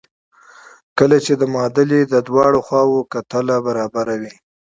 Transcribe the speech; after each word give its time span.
کله 0.97 1.17
چې 1.25 1.33
د 1.37 1.43
معادلې 1.53 2.01
د 2.05 2.15
دواړو 2.27 2.59
خواوو 2.67 3.07
کتله 3.13 3.55
برابره 3.67 4.15
وي. 4.21 4.33